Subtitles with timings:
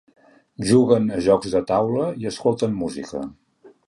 [0.69, 3.23] Juguen a jocs de taula i escolten música.